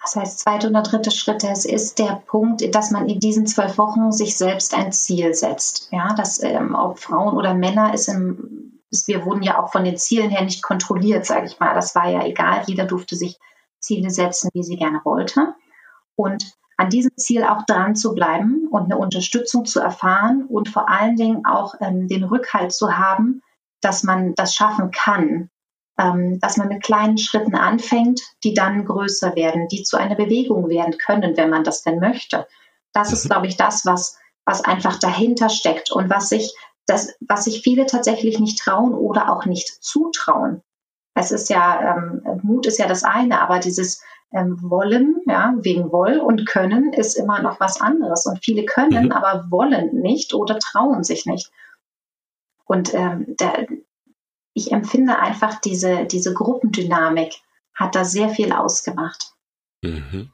Was 0.02 0.16
heißt 0.16 0.40
zweite 0.40 0.70
oder 0.70 0.82
dritte 0.82 1.12
Schritte? 1.12 1.50
Es 1.50 1.66
ist 1.66 2.00
der 2.00 2.24
Punkt, 2.26 2.64
dass 2.74 2.90
man 2.90 3.08
in 3.08 3.20
diesen 3.20 3.46
zwölf 3.46 3.78
Wochen 3.78 4.12
sich 4.12 4.36
selbst 4.36 4.74
ein 4.74 4.92
Ziel 4.92 5.36
setzt. 5.36 5.90
Ja, 5.92 6.16
dass 6.16 6.42
ähm, 6.42 6.74
ob 6.74 6.98
Frauen 6.98 7.38
oder 7.38 7.54
Männer 7.54 7.94
ist 7.94 8.08
im 8.08 8.61
wir 9.08 9.26
wurden 9.26 9.44
ja 9.44 9.62
auch 9.62 9.72
von 9.72 9.84
den 9.84 9.98
Zielen 9.98 10.30
her 10.30 10.44
nicht 10.44 10.62
kontrolliert, 10.64 11.26
sage 11.26 11.46
ich 11.46 11.60
mal. 11.60 11.74
Das 11.74 11.96
war 11.96 12.10
ja 12.10 12.26
egal. 12.26 12.64
Jeder 12.68 12.86
durfte 12.86 13.16
sich 13.16 13.40
Ziele 13.80 14.10
setzen, 14.10 14.50
wie 14.54 14.64
sie 14.64 14.76
gerne 14.76 15.02
wollte. 15.04 15.56
Und 16.16 16.54
an 16.78 16.90
diesem 16.90 17.16
Ziel 17.16 17.44
auch 17.44 17.66
dran 17.66 17.96
zu 17.96 18.16
bleiben 18.16 18.68
und 18.70 18.86
eine 18.86 18.98
Unterstützung 18.98 19.66
zu 19.66 19.80
erfahren 19.80 20.46
und 20.48 20.68
vor 20.68 20.90
allen 20.90 21.16
Dingen 21.16 21.46
auch 21.46 21.76
ähm, 21.80 22.08
den 22.08 22.24
Rückhalt 22.24 22.74
zu 22.74 22.98
haben, 22.98 23.42
dass 23.82 24.04
man 24.04 24.34
das 24.36 24.56
schaffen 24.56 24.92
kann, 24.92 25.50
ähm, 26.00 26.40
dass 26.40 26.58
man 26.58 26.70
mit 26.70 26.84
kleinen 26.84 27.18
Schritten 27.18 27.56
anfängt, 27.56 28.22
die 28.44 28.54
dann 28.54 28.86
größer 28.86 29.36
werden, 29.36 29.68
die 29.68 29.84
zu 29.84 29.98
einer 29.98 30.16
Bewegung 30.16 30.70
werden 30.70 30.98
können, 30.98 31.38
wenn 31.38 31.50
man 31.50 31.64
das 31.64 31.84
denn 31.84 32.00
möchte. 32.00 32.48
Das 32.94 33.14
ist, 33.14 33.26
mhm. 33.26 33.30
glaube 33.30 33.48
ich, 33.48 33.58
das, 33.58 33.86
was, 33.86 34.18
was 34.46 34.64
einfach 34.64 34.98
dahinter 34.98 35.50
steckt 35.50 35.92
und 35.92 36.10
was 36.10 36.30
sich 36.30 36.54
das, 36.92 37.16
was 37.22 37.46
sich 37.46 37.62
viele 37.62 37.86
tatsächlich 37.86 38.40
nicht 38.40 38.60
trauen 38.60 38.94
oder 38.94 39.32
auch 39.32 39.46
nicht 39.46 39.84
zutrauen. 39.84 40.62
Es 41.14 41.32
ist 41.32 41.50
ja, 41.50 41.98
ähm, 41.98 42.22
Mut 42.44 42.66
ist 42.66 42.80
ja 42.80 42.88
das 42.88 43.04
eine, 43.04 43.42
aber 43.42 43.60
dieses 43.60 44.02
ähm, 44.34 44.58
Wollen, 44.62 45.22
ja, 45.26 45.54
wegen 45.58 45.92
Woll 45.92 46.20
und 46.20 46.46
Können 46.46 46.94
ist 46.94 47.16
immer 47.16 47.42
noch 47.42 47.60
was 47.60 47.82
anderes. 47.82 48.26
Und 48.26 48.44
viele 48.44 48.66
können, 48.66 49.06
mhm. 49.06 49.12
aber 49.12 49.50
wollen 49.50 50.02
nicht 50.02 50.34
oder 50.34 50.58
trauen 50.60 51.04
sich 51.04 51.26
nicht. 51.26 51.52
Und 52.66 52.94
ähm, 52.94 53.36
der, 53.40 53.68
ich 54.54 54.72
empfinde 54.72 55.20
einfach 55.20 55.60
diese, 55.60 56.06
diese 56.06 56.34
Gruppendynamik 56.34 57.34
hat 57.74 57.96
da 57.96 58.06
sehr 58.06 58.30
viel 58.30 58.54
ausgemacht. 58.54 59.31
Mhm. 59.84 60.30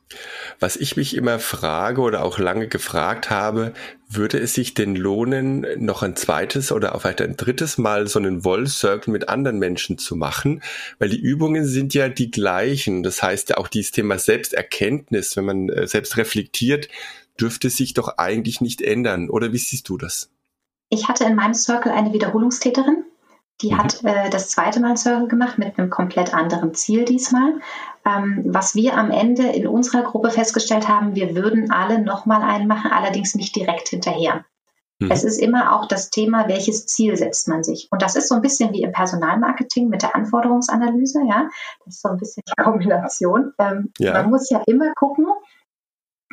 Was 0.59 0.75
ich 0.75 0.97
mich 0.97 1.15
immer 1.15 1.39
frage 1.39 2.01
oder 2.01 2.23
auch 2.25 2.37
lange 2.37 2.67
gefragt 2.67 3.29
habe, 3.29 3.73
würde 4.09 4.39
es 4.39 4.53
sich 4.53 4.73
denn 4.73 4.95
lohnen, 4.95 5.65
noch 5.77 6.03
ein 6.03 6.17
zweites 6.17 6.73
oder 6.73 6.95
auch 6.95 7.01
vielleicht 7.01 7.21
ein 7.21 7.37
drittes 7.37 7.77
Mal 7.77 8.07
so 8.07 8.19
einen 8.19 8.43
Woll-Circle 8.43 9.11
mit 9.11 9.29
anderen 9.29 9.57
Menschen 9.57 9.97
zu 9.97 10.17
machen? 10.17 10.61
Weil 10.99 11.09
die 11.09 11.19
Übungen 11.19 11.65
sind 11.65 11.93
ja 11.93 12.09
die 12.09 12.29
gleichen. 12.29 13.03
Das 13.03 13.23
heißt 13.23 13.49
ja 13.49 13.57
auch 13.57 13.69
dieses 13.69 13.91
Thema 13.91 14.19
Selbsterkenntnis, 14.19 15.37
wenn 15.37 15.45
man 15.45 15.69
äh, 15.69 15.87
selbst 15.87 16.17
reflektiert, 16.17 16.89
dürfte 17.39 17.69
sich 17.69 17.93
doch 17.93 18.17
eigentlich 18.17 18.59
nicht 18.59 18.81
ändern. 18.81 19.29
Oder 19.29 19.53
wie 19.53 19.57
siehst 19.57 19.87
du 19.87 19.97
das? 19.97 20.29
Ich 20.89 21.07
hatte 21.07 21.23
in 21.23 21.35
meinem 21.35 21.53
Circle 21.53 21.91
eine 21.91 22.11
Wiederholungstäterin, 22.11 23.05
die 23.61 23.71
mhm. 23.71 23.77
hat 23.77 24.03
äh, 24.03 24.29
das 24.29 24.49
zweite 24.49 24.79
Mal 24.79 24.97
Circle 24.97 25.27
gemacht 25.27 25.57
mit 25.57 25.77
einem 25.77 25.89
komplett 25.89 26.33
anderen 26.33 26.73
Ziel 26.73 27.05
diesmal. 27.05 27.59
Ähm, 28.07 28.43
was 28.45 28.73
wir 28.75 28.95
am 28.97 29.11
Ende 29.11 29.47
in 29.47 29.67
unserer 29.67 30.03
Gruppe 30.03 30.31
festgestellt 30.31 30.87
haben, 30.87 31.15
wir 31.15 31.35
würden 31.35 31.71
alle 31.71 32.01
nochmal 32.01 32.41
einen 32.41 32.67
machen, 32.67 32.91
allerdings 32.91 33.35
nicht 33.35 33.55
direkt 33.55 33.89
hinterher. 33.89 34.45
Mhm. 34.99 35.11
Es 35.11 35.23
ist 35.23 35.39
immer 35.39 35.75
auch 35.75 35.87
das 35.87 36.09
Thema, 36.09 36.47
welches 36.47 36.87
Ziel 36.87 37.17
setzt 37.17 37.47
man 37.47 37.63
sich. 37.63 37.87
Und 37.91 38.01
das 38.01 38.15
ist 38.15 38.29
so 38.29 38.35
ein 38.35 38.41
bisschen 38.41 38.71
wie 38.71 38.83
im 38.83 38.91
Personalmarketing 38.91 39.89
mit 39.89 40.03
der 40.03 40.15
Anforderungsanalyse, 40.15 41.21
ja. 41.27 41.49
Das 41.85 41.95
ist 41.95 42.01
so 42.01 42.09
ein 42.09 42.17
bisschen 42.17 42.43
die 42.47 42.63
Kombination. 42.63 43.53
Ähm, 43.59 43.91
ja. 43.99 44.13
Man 44.13 44.29
muss 44.29 44.49
ja 44.49 44.61
immer 44.65 44.93
gucken, 44.95 45.27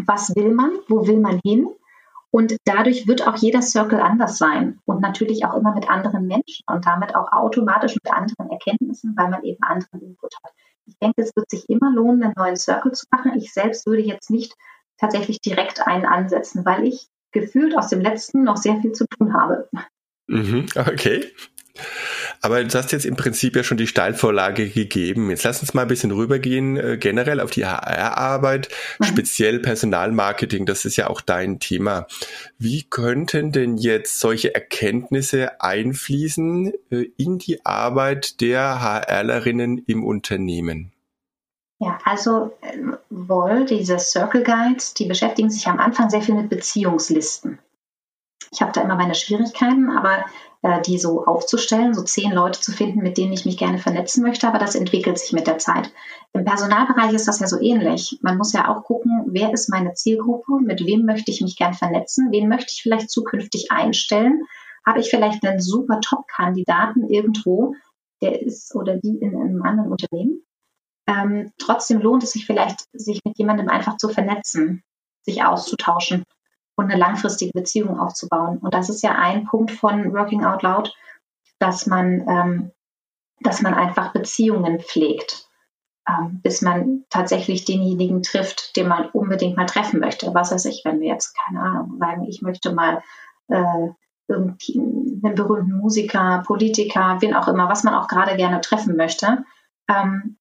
was 0.06 0.34
will 0.36 0.52
man, 0.52 0.70
wo 0.88 1.06
will 1.06 1.18
man 1.18 1.40
hin 1.44 1.68
und 2.30 2.56
dadurch 2.64 3.06
wird 3.06 3.26
auch 3.26 3.36
jeder 3.36 3.62
Circle 3.62 4.00
anders 4.00 4.38
sein 4.38 4.80
und 4.86 5.00
natürlich 5.00 5.44
auch 5.44 5.54
immer 5.54 5.72
mit 5.72 5.88
anderen 5.88 6.26
Menschen 6.26 6.64
und 6.66 6.84
damit 6.84 7.14
auch 7.14 7.30
automatisch 7.32 7.94
mit 7.94 8.12
anderen 8.12 8.50
Erkenntnissen, 8.50 9.14
weil 9.16 9.28
man 9.28 9.44
eben 9.44 9.62
anderen 9.62 10.00
Input 10.00 10.34
hat. 10.42 10.52
Ich 10.86 10.96
denke, 10.98 11.22
es 11.22 11.34
wird 11.34 11.50
sich 11.50 11.68
immer 11.68 11.90
lohnen, 11.92 12.22
einen 12.22 12.34
neuen 12.36 12.56
Circle 12.56 12.92
zu 12.92 13.06
machen. 13.10 13.32
Ich 13.36 13.52
selbst 13.52 13.86
würde 13.86 14.02
jetzt 14.02 14.30
nicht 14.30 14.54
tatsächlich 14.98 15.40
direkt 15.40 15.86
einen 15.86 16.04
ansetzen, 16.04 16.64
weil 16.64 16.86
ich 16.86 17.08
gefühlt 17.32 17.76
aus 17.76 17.88
dem 17.88 18.00
letzten 18.00 18.44
noch 18.44 18.56
sehr 18.56 18.80
viel 18.80 18.92
zu 18.92 19.06
tun 19.06 19.34
habe. 19.34 19.68
Mhm, 20.26 20.66
okay. 20.76 21.32
Aber 22.40 22.62
du 22.62 22.78
hast 22.78 22.92
jetzt 22.92 23.06
im 23.06 23.16
Prinzip 23.16 23.56
ja 23.56 23.64
schon 23.64 23.78
die 23.78 23.86
Steilvorlage 23.86 24.68
gegeben. 24.68 25.30
Jetzt 25.30 25.44
lass 25.44 25.60
uns 25.60 25.74
mal 25.74 25.82
ein 25.82 25.88
bisschen 25.88 26.10
rübergehen, 26.10 26.76
äh, 26.76 26.98
generell 26.98 27.40
auf 27.40 27.50
die 27.50 27.64
HR-Arbeit, 27.64 28.68
mhm. 28.98 29.04
speziell 29.04 29.60
Personalmarketing. 29.60 30.66
Das 30.66 30.84
ist 30.84 30.96
ja 30.96 31.08
auch 31.08 31.20
dein 31.20 31.58
Thema. 31.58 32.06
Wie 32.58 32.82
könnten 32.82 33.50
denn 33.50 33.76
jetzt 33.76 34.20
solche 34.20 34.54
Erkenntnisse 34.54 35.60
einfließen 35.60 36.72
äh, 36.90 37.06
in 37.16 37.38
die 37.38 37.64
Arbeit 37.64 38.40
der 38.40 38.80
HRlerinnen 38.80 39.78
im 39.86 40.04
Unternehmen? 40.04 40.92
Ja, 41.80 41.98
also 42.04 42.52
äh, 42.60 42.76
Woll, 43.10 43.64
diese 43.64 43.98
Circle 43.98 44.42
Guides, 44.42 44.94
die 44.94 45.06
beschäftigen 45.06 45.50
sich 45.50 45.66
am 45.66 45.78
Anfang 45.78 46.10
sehr 46.10 46.22
viel 46.22 46.34
mit 46.34 46.50
Beziehungslisten. 46.50 47.58
Ich 48.54 48.62
habe 48.62 48.70
da 48.70 48.82
immer 48.82 48.94
meine 48.94 49.16
Schwierigkeiten, 49.16 49.90
aber 49.90 50.24
äh, 50.62 50.80
die 50.82 50.96
so 50.96 51.26
aufzustellen, 51.26 51.92
so 51.92 52.02
zehn 52.02 52.30
Leute 52.30 52.60
zu 52.60 52.70
finden, 52.70 53.02
mit 53.02 53.18
denen 53.18 53.32
ich 53.32 53.44
mich 53.44 53.58
gerne 53.58 53.78
vernetzen 53.78 54.22
möchte, 54.22 54.46
aber 54.46 54.58
das 54.58 54.76
entwickelt 54.76 55.18
sich 55.18 55.32
mit 55.32 55.48
der 55.48 55.58
Zeit. 55.58 55.92
Im 56.32 56.44
Personalbereich 56.44 57.12
ist 57.12 57.26
das 57.26 57.40
ja 57.40 57.48
so 57.48 57.60
ähnlich. 57.60 58.20
Man 58.22 58.38
muss 58.38 58.52
ja 58.52 58.68
auch 58.68 58.84
gucken, 58.84 59.24
wer 59.26 59.52
ist 59.52 59.68
meine 59.68 59.94
Zielgruppe, 59.94 60.60
mit 60.60 60.86
wem 60.86 61.04
möchte 61.04 61.32
ich 61.32 61.40
mich 61.40 61.56
gerne 61.56 61.74
vernetzen, 61.74 62.28
wen 62.30 62.48
möchte 62.48 62.70
ich 62.70 62.82
vielleicht 62.82 63.10
zukünftig 63.10 63.72
einstellen, 63.72 64.42
habe 64.86 65.00
ich 65.00 65.10
vielleicht 65.10 65.44
einen 65.44 65.60
super 65.60 66.00
Top-Kandidaten 66.00 67.08
irgendwo, 67.08 67.74
der 68.22 68.40
ist 68.40 68.72
oder 68.76 68.96
die 68.96 69.18
in 69.18 69.34
einem 69.34 69.62
anderen 69.62 69.90
Unternehmen. 69.90 70.44
Ähm, 71.08 71.50
trotzdem 71.58 72.00
lohnt 72.00 72.22
es 72.22 72.30
sich 72.30 72.46
vielleicht, 72.46 72.84
sich 72.92 73.20
mit 73.24 73.36
jemandem 73.36 73.68
einfach 73.68 73.96
zu 73.96 74.08
vernetzen, 74.08 74.84
sich 75.22 75.42
auszutauschen 75.42 76.24
und 76.76 76.90
eine 76.90 76.98
langfristige 76.98 77.52
Beziehung 77.52 77.98
aufzubauen. 77.98 78.58
Und 78.58 78.74
das 78.74 78.88
ist 78.88 79.02
ja 79.02 79.12
ein 79.12 79.44
Punkt 79.44 79.70
von 79.70 80.12
Working 80.12 80.44
Out 80.44 80.62
Loud, 80.62 80.94
dass 81.58 81.86
man, 81.86 82.24
ähm, 82.28 82.70
dass 83.40 83.62
man 83.62 83.74
einfach 83.74 84.12
Beziehungen 84.12 84.80
pflegt, 84.80 85.48
ähm, 86.08 86.40
bis 86.42 86.62
man 86.62 87.04
tatsächlich 87.10 87.64
denjenigen 87.64 88.22
trifft, 88.22 88.76
den 88.76 88.88
man 88.88 89.08
unbedingt 89.10 89.56
mal 89.56 89.66
treffen 89.66 90.00
möchte. 90.00 90.34
Was 90.34 90.52
weiß 90.52 90.64
ich, 90.66 90.82
wenn 90.84 91.00
wir 91.00 91.08
jetzt, 91.08 91.36
keine 91.36 91.60
Ahnung, 91.60 91.96
sagen, 91.98 92.24
ich 92.24 92.42
möchte 92.42 92.72
mal 92.72 93.02
äh, 93.48 93.88
irgendwie 94.28 94.78
einen 94.78 95.34
berühmten 95.34 95.76
Musiker, 95.76 96.42
Politiker, 96.46 97.18
wen 97.20 97.34
auch 97.34 97.48
immer, 97.48 97.68
was 97.68 97.84
man 97.84 97.94
auch 97.94 98.08
gerade 98.08 98.36
gerne 98.36 98.60
treffen 98.60 98.96
möchte, 98.96 99.44
ähm, 99.88 100.36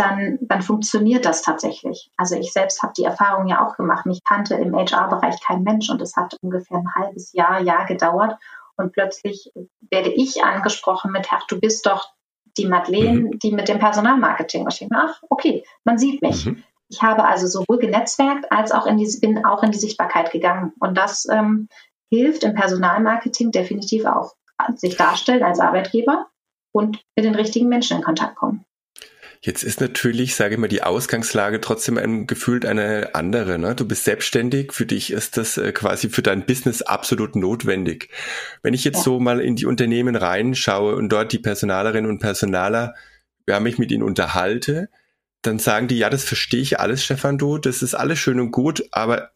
dann, 0.00 0.38
dann 0.40 0.62
funktioniert 0.62 1.26
das 1.26 1.42
tatsächlich. 1.42 2.10
Also 2.16 2.34
ich 2.36 2.52
selbst 2.52 2.82
habe 2.82 2.94
die 2.96 3.04
Erfahrung 3.04 3.48
ja 3.48 3.66
auch 3.66 3.76
gemacht. 3.76 4.06
Mich 4.06 4.24
kannte 4.24 4.54
im 4.54 4.74
HR-Bereich 4.74 5.40
kein 5.42 5.62
Mensch 5.62 5.90
und 5.90 6.00
es 6.00 6.16
hat 6.16 6.36
ungefähr 6.40 6.78
ein 6.78 6.94
halbes 6.94 7.32
Jahr, 7.32 7.60
Jahr 7.60 7.86
gedauert. 7.86 8.38
Und 8.76 8.92
plötzlich 8.92 9.52
werde 9.90 10.10
ich 10.10 10.42
angesprochen 10.42 11.12
mit, 11.12 11.28
ach, 11.30 11.46
du 11.46 11.60
bist 11.60 11.84
doch 11.84 12.14
die 12.56 12.66
Madeleine, 12.66 13.20
mhm. 13.20 13.38
die 13.38 13.52
mit 13.52 13.68
dem 13.68 13.78
Personalmarketing. 13.78 14.62
Und 14.62 14.72
ich 14.72 14.78
denke, 14.78 14.96
ach, 14.96 15.22
okay, 15.28 15.64
man 15.84 15.98
sieht 15.98 16.22
mich. 16.22 16.46
Mhm. 16.46 16.62
Ich 16.88 17.02
habe 17.02 17.24
also 17.24 17.46
sowohl 17.46 17.78
genetzwerkt 17.78 18.50
als 18.50 18.72
auch 18.72 18.86
in 18.86 18.96
die, 18.96 19.18
bin 19.20 19.44
auch 19.44 19.62
in 19.62 19.70
die 19.70 19.78
Sichtbarkeit 19.78 20.32
gegangen. 20.32 20.72
Und 20.80 20.96
das 20.96 21.28
ähm, 21.30 21.68
hilft 22.08 22.42
im 22.42 22.54
Personalmarketing 22.54 23.50
definitiv 23.50 24.06
auch. 24.06 24.34
Sich 24.76 24.96
darstellen 24.96 25.42
als 25.42 25.60
Arbeitgeber 25.60 26.26
und 26.72 27.02
mit 27.16 27.24
den 27.24 27.34
richtigen 27.34 27.68
Menschen 27.68 27.98
in 27.98 28.02
Kontakt 28.02 28.36
kommen. 28.36 28.64
Jetzt 29.42 29.62
ist 29.62 29.80
natürlich, 29.80 30.34
sage 30.34 30.54
ich 30.54 30.60
mal, 30.60 30.68
die 30.68 30.82
Ausgangslage 30.82 31.62
trotzdem 31.62 31.96
ein, 31.96 32.26
gefühlt 32.26 32.66
eine 32.66 33.14
andere. 33.14 33.58
Ne? 33.58 33.74
Du 33.74 33.88
bist 33.88 34.04
selbstständig, 34.04 34.74
für 34.74 34.84
dich 34.84 35.10
ist 35.10 35.38
das 35.38 35.56
äh, 35.56 35.72
quasi 35.72 36.10
für 36.10 36.20
dein 36.20 36.44
Business 36.44 36.82
absolut 36.82 37.36
notwendig. 37.36 38.10
Wenn 38.62 38.74
ich 38.74 38.84
jetzt 38.84 38.98
ja. 38.98 39.04
so 39.04 39.18
mal 39.18 39.40
in 39.40 39.56
die 39.56 39.64
Unternehmen 39.64 40.14
reinschaue 40.14 40.94
und 40.94 41.08
dort 41.08 41.32
die 41.32 41.38
Personalerinnen 41.38 42.10
und 42.10 42.18
Personaler, 42.18 42.94
ja, 43.48 43.60
mich 43.60 43.78
mit 43.78 43.90
ihnen 43.90 44.02
unterhalte, 44.02 44.90
dann 45.40 45.58
sagen 45.58 45.88
die, 45.88 45.96
ja, 45.96 46.10
das 46.10 46.24
verstehe 46.24 46.60
ich 46.60 46.78
alles, 46.78 47.02
Stefan, 47.02 47.38
du, 47.38 47.56
das 47.56 47.82
ist 47.82 47.94
alles 47.94 48.18
schön 48.18 48.40
und 48.40 48.50
gut, 48.50 48.84
aber 48.92 49.30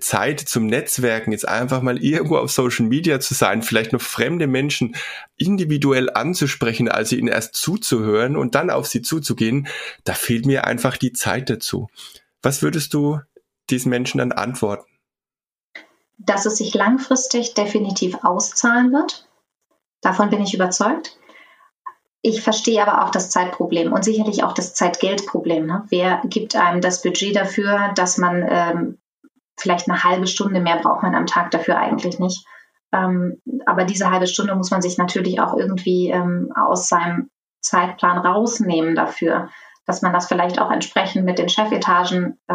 Zeit 0.00 0.40
zum 0.40 0.66
Netzwerken, 0.66 1.32
jetzt 1.32 1.48
einfach 1.48 1.80
mal 1.80 2.02
irgendwo 2.02 2.36
auf 2.36 2.50
Social 2.50 2.86
Media 2.86 3.18
zu 3.18 3.34
sein, 3.34 3.62
vielleicht 3.62 3.92
noch 3.92 4.00
fremde 4.00 4.46
Menschen 4.46 4.94
individuell 5.36 6.10
anzusprechen, 6.10 6.88
also 6.88 7.16
ihnen 7.16 7.28
erst 7.28 7.54
zuzuhören 7.54 8.36
und 8.36 8.54
dann 8.54 8.70
auf 8.70 8.86
sie 8.86 9.00
zuzugehen, 9.00 9.68
da 10.04 10.12
fehlt 10.12 10.44
mir 10.44 10.66
einfach 10.66 10.96
die 10.98 11.12
Zeit 11.12 11.48
dazu. 11.48 11.88
Was 12.42 12.62
würdest 12.62 12.92
du 12.92 13.20
diesen 13.70 13.90
Menschen 13.90 14.18
dann 14.18 14.32
antworten? 14.32 14.84
Dass 16.18 16.44
es 16.44 16.58
sich 16.58 16.74
langfristig 16.74 17.54
definitiv 17.54 18.18
auszahlen 18.22 18.92
wird. 18.92 19.26
Davon 20.02 20.28
bin 20.28 20.42
ich 20.42 20.52
überzeugt. 20.52 21.16
Ich 22.22 22.42
verstehe 22.42 22.82
aber 22.82 23.04
auch 23.04 23.10
das 23.10 23.30
Zeitproblem 23.30 23.94
und 23.94 24.04
sicherlich 24.04 24.44
auch 24.44 24.52
das 24.52 24.74
Zeitgeldproblem. 24.74 25.66
Ne? 25.66 25.84
Wer 25.88 26.20
gibt 26.26 26.54
einem 26.54 26.82
das 26.82 27.00
Budget 27.00 27.34
dafür, 27.34 27.92
dass 27.94 28.18
man 28.18 28.46
ähm, 28.46 28.98
vielleicht 29.60 29.88
eine 29.88 30.02
halbe 30.02 30.26
Stunde 30.26 30.60
mehr 30.60 30.78
braucht 30.78 31.02
man 31.02 31.14
am 31.14 31.26
Tag 31.26 31.50
dafür 31.50 31.78
eigentlich 31.78 32.18
nicht. 32.18 32.46
Ähm, 32.92 33.40
aber 33.66 33.84
diese 33.84 34.10
halbe 34.10 34.26
Stunde 34.26 34.54
muss 34.54 34.70
man 34.70 34.82
sich 34.82 34.98
natürlich 34.98 35.40
auch 35.40 35.56
irgendwie 35.56 36.10
ähm, 36.10 36.52
aus 36.54 36.88
seinem 36.88 37.30
Zeitplan 37.60 38.18
rausnehmen 38.18 38.94
dafür, 38.94 39.48
dass 39.86 40.02
man 40.02 40.12
das 40.12 40.26
vielleicht 40.26 40.60
auch 40.60 40.70
entsprechend 40.70 41.24
mit 41.24 41.38
den 41.38 41.48
Chefetagen 41.48 42.38
äh, 42.48 42.54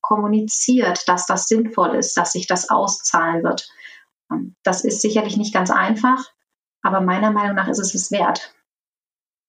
kommuniziert, 0.00 1.08
dass 1.08 1.26
das 1.26 1.46
sinnvoll 1.46 1.94
ist, 1.94 2.16
dass 2.16 2.32
sich 2.32 2.46
das 2.46 2.70
auszahlen 2.70 3.44
wird. 3.44 3.68
Ähm, 4.30 4.56
das 4.62 4.84
ist 4.84 5.02
sicherlich 5.02 5.36
nicht 5.36 5.54
ganz 5.54 5.70
einfach, 5.70 6.24
aber 6.82 7.00
meiner 7.00 7.30
Meinung 7.30 7.56
nach 7.56 7.68
ist 7.68 7.78
es 7.78 7.94
es 7.94 8.10
wert. 8.10 8.55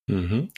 Mhm. 0.08 0.52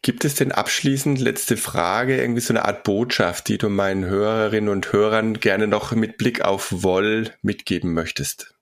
Gibt 0.00 0.24
es 0.24 0.34
denn 0.34 0.50
abschließend, 0.50 1.20
letzte 1.20 1.58
Frage, 1.58 2.20
irgendwie 2.20 2.40
so 2.40 2.54
eine 2.54 2.64
Art 2.64 2.84
Botschaft, 2.84 3.48
die 3.48 3.58
du 3.58 3.68
meinen 3.68 4.06
Hörerinnen 4.06 4.70
und 4.70 4.92
Hörern 4.92 5.34
gerne 5.34 5.66
noch 5.66 5.92
mit 5.92 6.16
Blick 6.16 6.42
auf 6.42 6.68
Woll 6.82 7.30
mitgeben 7.42 7.92
möchtest? 7.92 8.54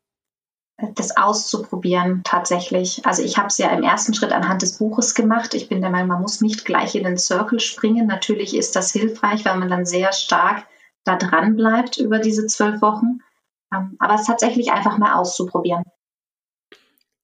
Das 0.95 1.17
auszuprobieren 1.17 2.23
tatsächlich. 2.25 3.07
Also 3.07 3.23
ich 3.23 3.39
habe 3.39 3.47
es 3.47 3.59
ja 3.59 3.71
im 3.71 3.85
ersten 3.85 4.15
Schritt 4.15 4.33
anhand 4.33 4.63
des 4.63 4.79
Buches 4.79 5.15
gemacht. 5.15 5.55
Ich 5.55 5.69
bin 5.69 5.81
der 5.81 5.91
Meinung, 5.91 6.09
man 6.09 6.23
muss 6.23 6.41
nicht 6.41 6.65
gleich 6.65 6.97
in 6.97 7.05
den 7.05 7.19
Circle 7.19 7.61
springen. 7.61 8.09
Natürlich 8.09 8.57
ist 8.57 8.75
das 8.75 8.91
hilfreich, 8.91 9.45
weil 9.45 9.59
man 9.59 9.69
dann 9.69 9.87
sehr 9.87 10.13
stark 10.13 10.67
da 11.05 11.17
dran 11.17 11.55
bleibt 11.55 11.99
über 11.99 12.19
diese 12.19 12.49
zwölf 12.49 12.83
Wochen. 12.83 13.21
Ähm, 13.73 13.97
aber 14.01 14.15
es 14.15 14.27
tatsächlich 14.27 14.73
einfach 14.73 14.99
mal 14.99 15.15
auszuprobieren. 15.15 15.85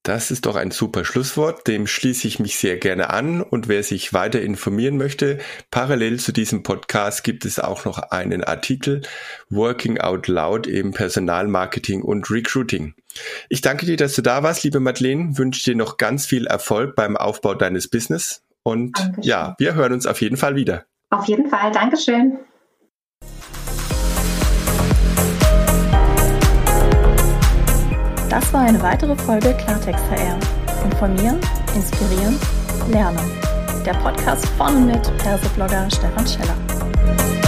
Das 0.08 0.30
ist 0.30 0.46
doch 0.46 0.56
ein 0.56 0.70
super 0.70 1.04
Schlusswort, 1.04 1.66
dem 1.66 1.86
schließe 1.86 2.26
ich 2.26 2.38
mich 2.38 2.56
sehr 2.56 2.78
gerne 2.78 3.10
an 3.10 3.42
und 3.42 3.68
wer 3.68 3.82
sich 3.82 4.14
weiter 4.14 4.40
informieren 4.40 4.96
möchte, 4.96 5.36
parallel 5.70 6.18
zu 6.18 6.32
diesem 6.32 6.62
Podcast 6.62 7.24
gibt 7.24 7.44
es 7.44 7.58
auch 7.58 7.84
noch 7.84 7.98
einen 7.98 8.42
Artikel 8.42 9.02
Working 9.50 9.98
Out 9.98 10.26
Loud 10.26 10.66
im 10.66 10.94
Personalmarketing 10.94 12.00
und 12.00 12.30
Recruiting. 12.30 12.94
Ich 13.50 13.60
danke 13.60 13.84
dir, 13.84 13.98
dass 13.98 14.14
du 14.14 14.22
da 14.22 14.42
warst, 14.42 14.64
liebe 14.64 14.80
Madeleine, 14.80 15.36
wünsche 15.36 15.62
dir 15.62 15.76
noch 15.76 15.98
ganz 15.98 16.24
viel 16.24 16.46
Erfolg 16.46 16.94
beim 16.94 17.14
Aufbau 17.14 17.54
deines 17.54 17.88
Business 17.88 18.42
und 18.62 18.98
Dankeschön. 18.98 19.24
ja, 19.24 19.56
wir 19.58 19.74
hören 19.74 19.92
uns 19.92 20.06
auf 20.06 20.22
jeden 20.22 20.38
Fall 20.38 20.56
wieder. 20.56 20.86
Auf 21.10 21.26
jeden 21.26 21.50
Fall, 21.50 21.70
Dankeschön. 21.70 22.38
Das 28.28 28.52
war 28.52 28.60
eine 28.60 28.82
weitere 28.82 29.16
Folge 29.16 29.54
Klartext 29.54 30.04
HR. 30.10 30.38
Informieren, 30.84 31.40
inspirieren, 31.74 32.38
lernen. 32.90 33.18
Der 33.86 33.94
Podcast 33.94 34.46
von 34.58 34.76
und 34.76 34.86
mit 34.86 35.02
Perseblogger 35.18 35.90
Stefan 35.90 36.26
Scheller. 36.26 37.47